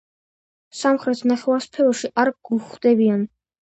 სამხრეთ 0.79 1.23
ნახევარსფეროში 1.33 2.13
არ 2.25 2.35
გვხვდებიან. 2.39 3.33